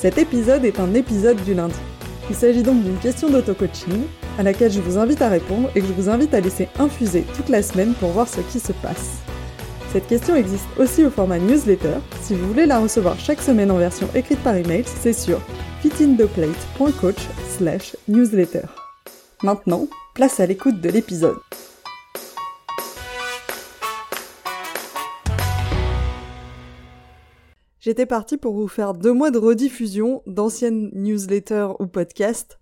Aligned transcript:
Cet 0.00 0.16
épisode 0.16 0.64
est 0.64 0.78
un 0.78 0.94
épisode 0.94 1.42
du 1.42 1.54
lundi. 1.54 1.74
Il 2.30 2.36
s'agit 2.36 2.62
donc 2.62 2.84
d'une 2.84 2.98
question 2.98 3.30
d'auto-coaching 3.30 4.04
à 4.38 4.44
laquelle 4.44 4.70
je 4.70 4.80
vous 4.80 4.96
invite 4.96 5.20
à 5.22 5.28
répondre 5.28 5.70
et 5.74 5.80
que 5.80 5.86
je 5.88 5.92
vous 5.92 6.08
invite 6.08 6.32
à 6.34 6.40
laisser 6.40 6.68
infuser 6.78 7.24
toute 7.34 7.48
la 7.48 7.64
semaine 7.64 7.94
pour 7.94 8.10
voir 8.10 8.28
ce 8.28 8.40
qui 8.42 8.60
se 8.60 8.70
passe. 8.70 9.18
Cette 9.92 10.06
question 10.06 10.36
existe 10.36 10.68
aussi 10.78 11.04
au 11.04 11.10
format 11.10 11.40
newsletter. 11.40 11.96
Si 12.22 12.36
vous 12.36 12.46
voulez 12.46 12.66
la 12.66 12.78
recevoir 12.78 13.18
chaque 13.18 13.42
semaine 13.42 13.72
en 13.72 13.78
version 13.78 14.08
écrite 14.14 14.38
par 14.44 14.54
email, 14.54 14.84
c'est 14.86 15.12
sur 15.12 15.40
fitintheplate.coach 15.82 17.26
slash 17.56 17.96
newsletter. 18.06 18.66
Maintenant, 19.42 19.88
place 20.14 20.38
à 20.38 20.46
l'écoute 20.46 20.80
de 20.80 20.90
l'épisode. 20.90 21.38
J'étais 27.80 28.06
partie 28.06 28.36
pour 28.36 28.54
vous 28.54 28.68
faire 28.68 28.94
deux 28.94 29.12
mois 29.12 29.30
de 29.30 29.38
rediffusion 29.38 30.22
d'anciennes 30.26 30.90
newsletters 30.94 31.68
ou 31.78 31.86
podcasts 31.86 32.58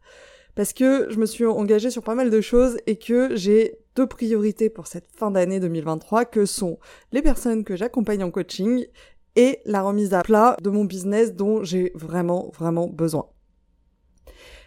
parce 0.55 0.72
que 0.72 1.06
je 1.11 1.19
me 1.19 1.27
suis 1.27 1.47
engagée 1.47 1.91
sur 1.91 2.03
pas 2.03 2.14
mal 2.14 2.31
de 2.31 2.41
choses 2.41 2.78
et 2.86 2.97
que 2.97 3.34
j'ai 3.37 3.78
deux 3.94 4.06
priorités 4.06 4.69
pour 4.69 4.87
cette 4.87 5.06
fin 5.14 5.31
d'année 5.31 5.61
2023 5.61 6.25
que 6.25 6.44
sont 6.44 6.78
les 7.12 7.22
personnes 7.22 7.64
que 7.64 7.77
j'accompagne 7.77 8.25
en 8.25 8.31
coaching 8.31 8.87
et 9.37 9.61
la 9.64 9.83
remise 9.83 10.14
à 10.14 10.22
plat 10.22 10.56
de 10.62 10.70
mon 10.70 10.84
business 10.84 11.34
dont 11.34 11.62
j'ai 11.62 11.92
vraiment 11.94 12.50
vraiment 12.55 12.89
besoin. 12.89 13.28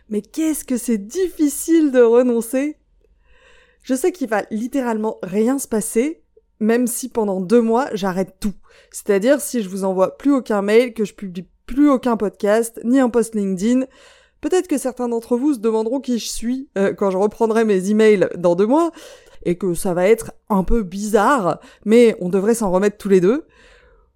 Mais 0.09 0.21
qu'est-ce 0.21 0.65
que 0.65 0.77
c'est 0.77 0.97
difficile 0.97 1.91
de 1.91 2.01
renoncer? 2.01 2.77
Je 3.83 3.93
sais 3.93 4.11
qu'il 4.11 4.29
va 4.29 4.43
littéralement 4.51 5.17
rien 5.23 5.57
se 5.57 5.67
passer, 5.67 6.23
même 6.59 6.87
si 6.87 7.09
pendant 7.09 7.41
deux 7.41 7.61
mois, 7.61 7.87
j'arrête 7.93 8.35
tout. 8.39 8.53
C'est-à-dire 8.91 9.41
si 9.41 9.61
je 9.61 9.69
vous 9.69 9.83
envoie 9.83 10.17
plus 10.17 10.33
aucun 10.33 10.61
mail, 10.61 10.93
que 10.93 11.05
je 11.05 11.13
publie 11.13 11.45
plus 11.65 11.89
aucun 11.89 12.17
podcast, 12.17 12.79
ni 12.83 12.99
un 12.99 13.09
post 13.09 13.35
LinkedIn, 13.35 13.85
peut-être 14.41 14.67
que 14.67 14.77
certains 14.77 15.09
d'entre 15.09 15.37
vous 15.37 15.53
se 15.53 15.59
demanderont 15.59 15.99
qui 15.99 16.19
je 16.19 16.27
suis 16.27 16.69
euh, 16.77 16.93
quand 16.93 17.11
je 17.11 17.17
reprendrai 17.17 17.65
mes 17.65 17.89
emails 17.89 18.29
dans 18.37 18.55
deux 18.55 18.65
mois, 18.65 18.91
et 19.45 19.57
que 19.57 19.73
ça 19.73 19.93
va 19.93 20.07
être 20.07 20.33
un 20.49 20.63
peu 20.63 20.83
bizarre, 20.83 21.59
mais 21.85 22.15
on 22.19 22.29
devrait 22.29 22.55
s'en 22.55 22.71
remettre 22.71 22.97
tous 22.97 23.09
les 23.09 23.21
deux. 23.21 23.45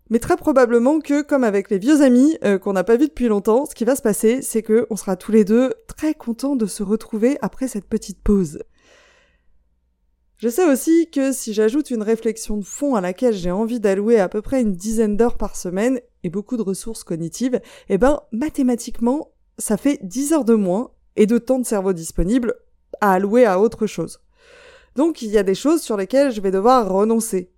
Mais 0.10 0.20
très 0.20 0.36
probablement 0.36 1.00
que, 1.00 1.22
comme 1.22 1.44
avec 1.44 1.70
les 1.70 1.78
vieux 1.78 2.02
amis 2.02 2.38
euh, 2.44 2.58
qu'on 2.58 2.74
n'a 2.74 2.84
pas 2.84 2.98
vus 2.98 3.08
depuis 3.08 3.28
longtemps, 3.28 3.66
ce 3.66 3.74
qui 3.74 3.86
va 3.86 3.96
se 3.96 4.02
passer, 4.02 4.42
c'est 4.42 4.62
que 4.62 4.86
on 4.90 4.96
sera 4.96 5.16
tous 5.16 5.32
les 5.32 5.46
deux 5.46 5.74
très 5.88 6.14
contents 6.14 6.56
de 6.56 6.66
se 6.66 6.84
retrouver 6.84 7.38
après 7.42 7.68
cette 7.68 7.86
petite 7.86 8.22
pause. 8.22 8.60
Je 10.44 10.50
sais 10.50 10.70
aussi 10.70 11.10
que 11.10 11.32
si 11.32 11.54
j'ajoute 11.54 11.90
une 11.90 12.04
réflexion 12.04 12.58
de 12.58 12.66
fond 12.66 12.96
à 12.96 13.00
laquelle 13.00 13.34
j'ai 13.34 13.50
envie 13.50 13.80
d'allouer 13.80 14.20
à 14.20 14.28
peu 14.28 14.42
près 14.42 14.60
une 14.60 14.74
dizaine 14.74 15.16
d'heures 15.16 15.38
par 15.38 15.56
semaine 15.56 16.02
et 16.26 16.30
beaucoup 16.30 16.58
de 16.58 16.62
ressources 16.62 17.06
cognitives, 17.06 17.62
eh 17.88 17.98
ben, 17.98 18.20
mathématiquement, 18.34 19.32
ça 19.58 19.78
fait 19.78 20.00
10 20.04 20.34
heures 20.34 20.44
de 20.44 20.56
moins 20.56 20.92
et 21.16 21.28
de 21.28 21.38
temps 21.38 21.60
de 21.60 21.66
cerveau 21.66 21.94
disponible 21.94 22.56
à 23.00 23.14
allouer 23.14 23.46
à 23.46 23.58
autre 23.58 23.88
chose. 23.88 24.20
Donc, 24.98 25.22
il 25.22 25.30
y 25.30 25.38
a 25.38 25.44
des 25.44 25.56
choses 25.56 25.82
sur 25.82 25.96
lesquelles 25.96 26.34
je 26.34 26.42
vais 26.42 26.52
devoir 26.52 26.92
renoncer. 26.92 27.50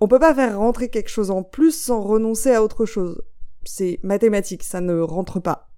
On 0.00 0.08
peut 0.08 0.18
pas 0.18 0.34
faire 0.34 0.58
rentrer 0.58 0.90
quelque 0.90 1.08
chose 1.08 1.30
en 1.30 1.42
plus 1.42 1.74
sans 1.74 2.02
renoncer 2.02 2.52
à 2.52 2.62
autre 2.62 2.84
chose. 2.84 3.22
C'est 3.64 3.98
mathématique, 4.02 4.62
ça 4.62 4.82
ne 4.82 5.00
rentre 5.00 5.40
pas. 5.40 5.70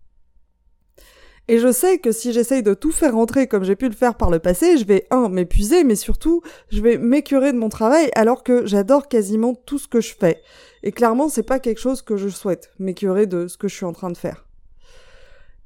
Et 1.51 1.59
je 1.59 1.73
sais 1.73 1.99
que 1.99 2.13
si 2.13 2.35
j'essaye 2.35 2.63
de 2.63 2.75
tout 2.75 2.93
faire 2.93 3.15
rentrer 3.15 3.47
comme 3.47 3.65
j'ai 3.65 3.75
pu 3.75 3.89
le 3.89 3.95
faire 3.95 4.17
par 4.17 4.31
le 4.31 4.39
passé, 4.39 4.77
je 4.77 4.85
vais, 4.85 5.07
un, 5.11 5.31
m'épuiser, 5.31 5.83
mais 5.83 5.97
surtout, 5.97 6.43
je 6.71 6.83
vais 6.83 6.99
m'écurer 6.99 7.55
de 7.55 7.59
mon 7.59 7.71
travail 7.71 8.11
alors 8.15 8.45
que 8.45 8.67
j'adore 8.67 9.09
quasiment 9.09 9.55
tout 9.55 9.79
ce 9.79 9.89
que 9.89 10.03
je 10.03 10.15
fais. 10.15 10.43
Et 10.83 10.93
clairement, 10.93 11.31
c'est 11.31 11.43
pas 11.43 11.59
quelque 11.59 11.81
chose 11.81 12.03
que 12.03 12.19
je 12.19 12.29
souhaite, 12.29 12.71
m'écurer 12.79 13.27
de 13.27 13.49
ce 13.49 13.57
que 13.57 13.67
je 13.67 13.75
suis 13.75 13.87
en 13.87 13.95
train 13.95 14.11
de 14.11 14.17
faire. 14.17 14.45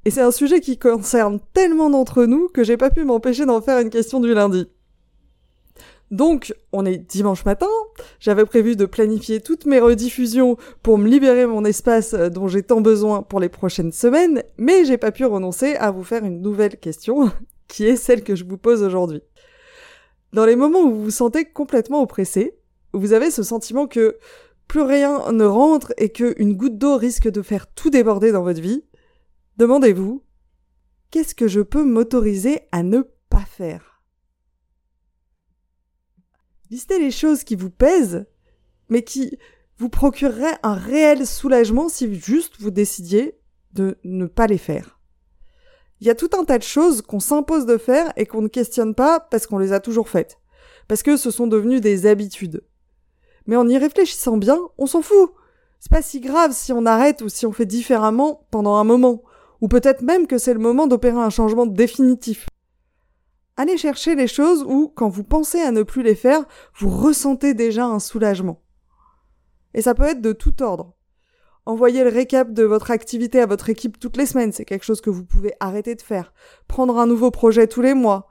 Et 0.04 0.10
c'est 0.10 0.20
un 0.20 0.30
sujet 0.30 0.60
qui 0.60 0.78
concerne 0.78 1.40
tellement 1.52 1.90
d'entre 1.90 2.24
nous 2.26 2.48
que 2.48 2.62
j'ai 2.62 2.76
pas 2.76 2.90
pu 2.90 3.04
m'empêcher 3.04 3.44
d'en 3.44 3.60
faire 3.60 3.80
une 3.80 3.90
question 3.90 4.20
du 4.20 4.34
lundi. 4.34 4.68
Donc, 6.12 6.54
on 6.72 6.84
est 6.84 6.98
dimanche 6.98 7.46
matin, 7.46 7.70
j'avais 8.20 8.44
prévu 8.44 8.76
de 8.76 8.84
planifier 8.84 9.40
toutes 9.40 9.64
mes 9.64 9.80
rediffusions 9.80 10.58
pour 10.82 10.98
me 10.98 11.08
libérer 11.08 11.46
mon 11.46 11.64
espace 11.64 12.12
euh, 12.12 12.28
dont 12.28 12.48
j'ai 12.48 12.62
tant 12.62 12.82
besoin 12.82 13.22
pour 13.22 13.40
les 13.40 13.48
prochaines 13.48 13.92
semaines, 13.92 14.42
mais 14.58 14.84
j'ai 14.84 14.98
pas 14.98 15.10
pu 15.10 15.24
renoncer 15.24 15.74
à 15.76 15.90
vous 15.90 16.04
faire 16.04 16.22
une 16.22 16.42
nouvelle 16.42 16.76
question, 16.76 17.32
qui 17.66 17.86
est 17.86 17.96
celle 17.96 18.24
que 18.24 18.36
je 18.36 18.44
vous 18.44 18.58
pose 18.58 18.82
aujourd'hui. 18.82 19.22
Dans 20.34 20.44
les 20.44 20.54
moments 20.54 20.82
où 20.82 20.90
vous 20.90 21.04
vous 21.04 21.10
sentez 21.10 21.46
complètement 21.46 22.02
oppressé, 22.02 22.58
vous 22.92 23.14
avez 23.14 23.30
ce 23.30 23.42
sentiment 23.42 23.86
que 23.86 24.18
plus 24.68 24.82
rien 24.82 25.32
ne 25.32 25.46
rentre 25.46 25.94
et 25.96 26.10
qu'une 26.10 26.58
goutte 26.58 26.76
d'eau 26.76 26.98
risque 26.98 27.30
de 27.30 27.40
faire 27.40 27.72
tout 27.72 27.88
déborder 27.88 28.32
dans 28.32 28.42
votre 28.42 28.60
vie, 28.60 28.84
demandez-vous, 29.56 30.22
qu'est-ce 31.10 31.34
que 31.34 31.48
je 31.48 31.62
peux 31.62 31.84
m'autoriser 31.84 32.60
à 32.70 32.82
ne 32.82 33.00
pas 33.30 33.46
faire? 33.48 33.91
Listez 36.72 36.98
les 36.98 37.10
choses 37.10 37.44
qui 37.44 37.54
vous 37.54 37.68
pèsent, 37.68 38.24
mais 38.88 39.02
qui 39.02 39.36
vous 39.76 39.90
procureraient 39.90 40.56
un 40.62 40.72
réel 40.72 41.26
soulagement 41.26 41.90
si 41.90 42.14
juste 42.14 42.54
vous 42.60 42.70
décidiez 42.70 43.38
de 43.74 43.98
ne 44.04 44.24
pas 44.24 44.46
les 44.46 44.56
faire. 44.56 44.98
Il 46.00 46.06
y 46.06 46.10
a 46.10 46.14
tout 46.14 46.30
un 46.32 46.44
tas 46.44 46.56
de 46.56 46.62
choses 46.62 47.02
qu'on 47.02 47.20
s'impose 47.20 47.66
de 47.66 47.76
faire 47.76 48.10
et 48.16 48.24
qu'on 48.24 48.40
ne 48.40 48.48
questionne 48.48 48.94
pas 48.94 49.20
parce 49.20 49.46
qu'on 49.46 49.58
les 49.58 49.74
a 49.74 49.80
toujours 49.80 50.08
faites, 50.08 50.38
parce 50.88 51.02
que 51.02 51.18
ce 51.18 51.30
sont 51.30 51.46
devenus 51.46 51.82
des 51.82 52.06
habitudes. 52.06 52.64
Mais 53.44 53.56
en 53.56 53.68
y 53.68 53.76
réfléchissant 53.76 54.38
bien, 54.38 54.58
on 54.78 54.86
s'en 54.86 55.02
fout. 55.02 55.30
C'est 55.78 55.92
pas 55.92 56.00
si 56.00 56.20
grave 56.20 56.52
si 56.54 56.72
on 56.72 56.86
arrête 56.86 57.20
ou 57.20 57.28
si 57.28 57.44
on 57.44 57.52
fait 57.52 57.66
différemment 57.66 58.46
pendant 58.50 58.76
un 58.76 58.84
moment, 58.84 59.22
ou 59.60 59.68
peut-être 59.68 60.00
même 60.00 60.26
que 60.26 60.38
c'est 60.38 60.54
le 60.54 60.58
moment 60.58 60.86
d'opérer 60.86 61.18
un 61.18 61.28
changement 61.28 61.66
définitif. 61.66 62.46
Allez 63.62 63.76
chercher 63.76 64.16
les 64.16 64.26
choses 64.26 64.64
où, 64.66 64.88
quand 64.88 65.08
vous 65.08 65.22
pensez 65.22 65.60
à 65.60 65.70
ne 65.70 65.84
plus 65.84 66.02
les 66.02 66.16
faire, 66.16 66.44
vous 66.80 66.90
ressentez 66.90 67.54
déjà 67.54 67.84
un 67.84 68.00
soulagement. 68.00 68.60
Et 69.72 69.82
ça 69.82 69.94
peut 69.94 70.02
être 70.02 70.20
de 70.20 70.32
tout 70.32 70.64
ordre. 70.64 70.96
Envoyer 71.64 72.02
le 72.02 72.10
récap 72.10 72.52
de 72.52 72.64
votre 72.64 72.90
activité 72.90 73.40
à 73.40 73.46
votre 73.46 73.70
équipe 73.70 74.00
toutes 74.00 74.16
les 74.16 74.26
semaines, 74.26 74.50
c'est 74.50 74.64
quelque 74.64 74.84
chose 74.84 75.00
que 75.00 75.10
vous 75.10 75.24
pouvez 75.24 75.54
arrêter 75.60 75.94
de 75.94 76.02
faire. 76.02 76.34
Prendre 76.66 76.98
un 76.98 77.06
nouveau 77.06 77.30
projet 77.30 77.68
tous 77.68 77.82
les 77.82 77.94
mois. 77.94 78.26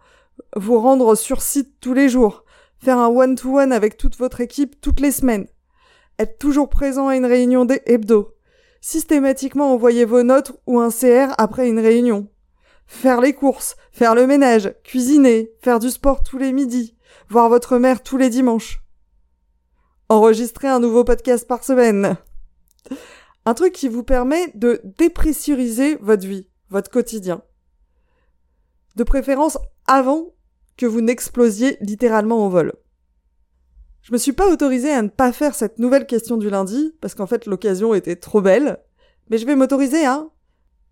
Vous 0.57 0.77
rendre 0.77 1.15
sur 1.15 1.41
site 1.41 1.79
tous 1.79 1.93
les 1.93 2.09
jours. 2.09 2.43
Faire 2.79 2.97
un 2.97 3.07
one-to-one 3.07 3.71
avec 3.71 3.95
toute 3.95 4.17
votre 4.17 4.41
équipe 4.41 4.81
toutes 4.81 4.99
les 4.99 5.11
semaines. 5.11 5.47
Être 6.19 6.39
toujours 6.39 6.67
présent 6.67 7.07
à 7.07 7.15
une 7.15 7.25
réunion 7.25 7.65
hebdo. 7.85 8.35
Systématiquement 8.81 9.73
envoyer 9.73 10.03
vos 10.03 10.23
notes 10.23 10.59
ou 10.67 10.81
un 10.81 10.89
CR 10.91 11.33
après 11.37 11.69
une 11.69 11.79
réunion 11.79 12.27
faire 12.91 13.21
les 13.21 13.33
courses, 13.33 13.77
faire 13.93 14.15
le 14.15 14.27
ménage, 14.27 14.75
cuisiner, 14.83 15.53
faire 15.61 15.79
du 15.79 15.89
sport 15.89 16.23
tous 16.23 16.37
les 16.37 16.51
midis, 16.51 16.93
voir 17.29 17.47
votre 17.47 17.77
mère 17.77 18.03
tous 18.03 18.17
les 18.17 18.29
dimanches. 18.29 18.83
Enregistrer 20.09 20.67
un 20.67 20.79
nouveau 20.79 21.05
podcast 21.05 21.47
par 21.47 21.63
semaine. 21.63 22.17
Un 23.45 23.53
truc 23.53 23.71
qui 23.71 23.87
vous 23.87 24.03
permet 24.03 24.51
de 24.55 24.81
dépressuriser 24.83 25.95
votre 26.01 26.27
vie, 26.27 26.49
votre 26.69 26.91
quotidien. 26.91 27.41
De 28.97 29.05
préférence 29.05 29.57
avant 29.87 30.35
que 30.75 30.85
vous 30.85 31.01
n'explosiez 31.01 31.77
littéralement 31.79 32.45
au 32.45 32.49
vol. 32.49 32.73
Je 34.01 34.11
me 34.11 34.17
suis 34.17 34.33
pas 34.33 34.51
autorisée 34.51 34.91
à 34.91 35.01
ne 35.01 35.07
pas 35.07 35.31
faire 35.31 35.55
cette 35.55 35.79
nouvelle 35.79 36.05
question 36.05 36.35
du 36.35 36.49
lundi, 36.49 36.93
parce 36.99 37.15
qu'en 37.15 37.25
fait 37.25 37.45
l'occasion 37.45 37.93
était 37.93 38.17
trop 38.17 38.41
belle, 38.41 38.79
mais 39.29 39.37
je 39.37 39.45
vais 39.45 39.55
m'autoriser 39.55 40.05
à 40.05 40.27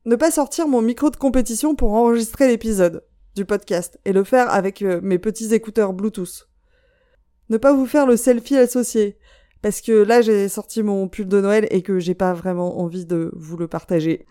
ne 0.06 0.16
pas 0.16 0.32
sortir 0.32 0.68
mon 0.68 0.82
micro 0.82 1.10
de 1.10 1.16
compétition 1.16 1.76
pour 1.76 1.94
enregistrer 1.94 2.48
l'épisode 2.48 3.04
du 3.36 3.46
podcast 3.46 4.00
et 4.06 4.14
le 4.14 4.24
faire 4.24 4.52
avec 4.52 4.82
euh, 4.82 5.00
mes 5.04 5.20
petits 5.20 5.54
écouteurs 5.54 5.94
Bluetooth. 5.94 6.50
Ne 7.50 7.58
pas 7.58 7.74
vous 7.74 7.86
faire 7.86 8.06
le 8.06 8.18
selfie 8.18 8.58
associé 8.58 9.18
parce 9.62 9.82
que 9.82 9.92
là 9.92 10.22
j'ai 10.22 10.48
sorti 10.48 10.84
mon 10.84 11.08
pull 11.08 11.28
de 11.28 11.42
Noël 11.42 11.68
et 11.72 11.82
que 11.82 12.00
j'ai 12.00 12.16
pas 12.16 12.34
vraiment 12.34 12.80
envie 12.80 13.06
de 13.06 13.32
vous 13.36 13.58
le 13.58 13.68
partager. 13.68 14.26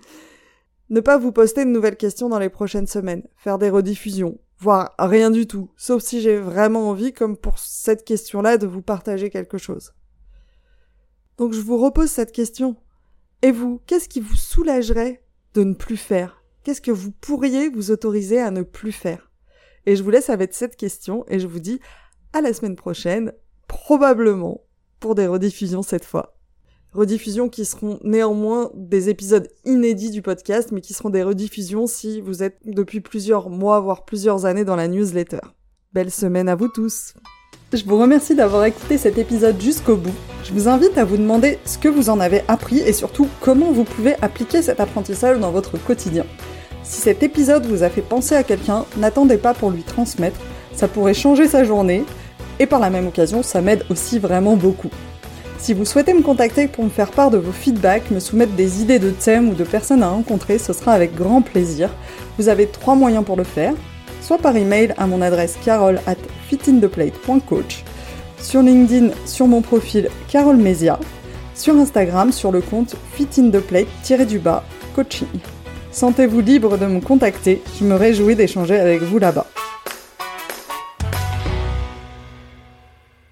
Ne 0.90 1.00
pas 1.00 1.18
vous 1.18 1.32
poster 1.32 1.64
de 1.64 1.70
nouvelles 1.70 1.96
questions 1.96 2.30
dans 2.30 2.38
les 2.38 2.48
prochaines 2.48 2.86
semaines, 2.86 3.28
faire 3.36 3.58
des 3.58 3.68
rediffusions, 3.68 4.38
voire 4.58 4.94
rien 4.98 5.30
du 5.30 5.46
tout, 5.46 5.70
sauf 5.76 6.02
si 6.02 6.22
j'ai 6.22 6.38
vraiment 6.38 6.88
envie, 6.88 7.12
comme 7.12 7.36
pour 7.36 7.58
cette 7.58 8.04
question-là, 8.04 8.56
de 8.56 8.66
vous 8.66 8.80
partager 8.80 9.28
quelque 9.28 9.58
chose. 9.58 9.92
Donc 11.36 11.52
je 11.52 11.60
vous 11.60 11.76
repose 11.76 12.10
cette 12.10 12.32
question. 12.32 12.76
Et 13.42 13.52
vous, 13.52 13.80
qu'est-ce 13.86 14.08
qui 14.08 14.20
vous 14.20 14.34
soulagerait 14.34 15.22
de 15.58 15.64
ne 15.64 15.74
plus 15.74 15.96
faire 15.96 16.38
Qu'est-ce 16.62 16.80
que 16.80 16.90
vous 16.90 17.10
pourriez 17.10 17.68
vous 17.68 17.90
autoriser 17.90 18.40
à 18.40 18.50
ne 18.50 18.62
plus 18.62 18.92
faire? 18.92 19.30
Et 19.86 19.96
je 19.96 20.02
vous 20.02 20.10
laisse 20.10 20.30
avec 20.30 20.54
cette 20.54 20.76
question 20.76 21.24
et 21.28 21.40
je 21.40 21.46
vous 21.46 21.60
dis 21.60 21.80
à 22.32 22.42
la 22.42 22.52
semaine 22.52 22.76
prochaine, 22.76 23.32
probablement 23.66 24.60
pour 25.00 25.14
des 25.14 25.26
rediffusions 25.26 25.82
cette 25.82 26.04
fois. 26.04 26.36
Rediffusions 26.92 27.48
qui 27.48 27.64
seront 27.64 27.98
néanmoins 28.04 28.70
des 28.74 29.08
épisodes 29.08 29.48
inédits 29.64 30.10
du 30.10 30.22
podcast, 30.22 30.70
mais 30.70 30.80
qui 30.80 30.94
seront 30.94 31.10
des 31.10 31.22
rediffusions 31.22 31.86
si 31.86 32.20
vous 32.20 32.42
êtes 32.42 32.58
depuis 32.64 33.00
plusieurs 33.00 33.50
mois, 33.50 33.80
voire 33.80 34.04
plusieurs 34.04 34.44
années 34.44 34.64
dans 34.64 34.76
la 34.76 34.88
newsletter. 34.88 35.40
Belle 35.92 36.10
semaine 36.10 36.48
à 36.48 36.54
vous 36.54 36.68
tous 36.68 37.14
Je 37.72 37.84
vous 37.84 37.98
remercie 37.98 38.34
d'avoir 38.34 38.64
écouté 38.64 38.98
cet 38.98 39.18
épisode 39.18 39.60
jusqu'au 39.60 39.96
bout. 39.96 40.37
Je 40.48 40.54
vous 40.54 40.66
invite 40.66 40.96
à 40.96 41.04
vous 41.04 41.18
demander 41.18 41.58
ce 41.66 41.76
que 41.76 41.88
vous 41.88 42.08
en 42.08 42.20
avez 42.20 42.40
appris 42.48 42.78
et 42.78 42.94
surtout 42.94 43.28
comment 43.40 43.70
vous 43.70 43.84
pouvez 43.84 44.14
appliquer 44.22 44.62
cet 44.62 44.80
apprentissage 44.80 45.38
dans 45.38 45.50
votre 45.50 45.76
quotidien. 45.76 46.24
Si 46.82 47.02
cet 47.02 47.22
épisode 47.22 47.66
vous 47.66 47.82
a 47.82 47.90
fait 47.90 48.00
penser 48.00 48.34
à 48.34 48.42
quelqu'un, 48.42 48.86
n'attendez 48.96 49.36
pas 49.36 49.52
pour 49.52 49.70
lui 49.70 49.82
transmettre, 49.82 50.40
ça 50.72 50.88
pourrait 50.88 51.12
changer 51.12 51.48
sa 51.48 51.64
journée, 51.64 52.02
et 52.58 52.64
par 52.64 52.80
la 52.80 52.88
même 52.88 53.06
occasion, 53.06 53.42
ça 53.42 53.60
m'aide 53.60 53.84
aussi 53.90 54.18
vraiment 54.18 54.56
beaucoup. 54.56 54.88
Si 55.58 55.74
vous 55.74 55.84
souhaitez 55.84 56.14
me 56.14 56.22
contacter 56.22 56.66
pour 56.66 56.82
me 56.82 56.88
faire 56.88 57.10
part 57.10 57.30
de 57.30 57.36
vos 57.36 57.52
feedbacks, 57.52 58.10
me 58.10 58.18
soumettre 58.18 58.52
des 58.52 58.80
idées 58.80 58.98
de 58.98 59.10
thèmes 59.10 59.50
ou 59.50 59.54
de 59.54 59.64
personnes 59.64 60.02
à 60.02 60.08
rencontrer, 60.08 60.56
ce 60.56 60.72
sera 60.72 60.94
avec 60.94 61.14
grand 61.14 61.42
plaisir. 61.42 61.90
Vous 62.38 62.48
avez 62.48 62.68
trois 62.68 62.94
moyens 62.94 63.22
pour 63.22 63.36
le 63.36 63.44
faire, 63.44 63.74
soit 64.22 64.38
par 64.38 64.56
email 64.56 64.94
à 64.96 65.06
mon 65.06 65.20
adresse 65.20 65.58
carole 65.62 66.00
at 66.06 66.16
fitintheplate.coach, 66.48 67.84
sur 68.40 68.62
LinkedIn 68.62 69.10
sur 69.26 69.46
mon 69.46 69.60
profil 69.60 70.08
Carole 70.28 70.56
Mesia, 70.56 70.98
sur 71.54 71.74
Instagram 71.76 72.32
sur 72.32 72.52
le 72.52 72.60
compte 72.60 72.96
fitintheplate-du-bas 73.14 74.64
coaching. 74.94 75.26
Sentez-vous 75.90 76.40
libre 76.40 76.78
de 76.78 76.86
me 76.86 77.00
contacter, 77.00 77.62
je 77.78 77.84
me 77.84 77.94
réjouis 77.94 78.36
d'échanger 78.36 78.78
avec 78.78 79.02
vous 79.02 79.18
là-bas. 79.18 79.46